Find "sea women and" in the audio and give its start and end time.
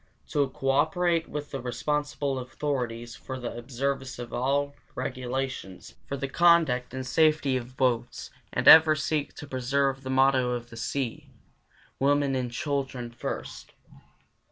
10.75-12.51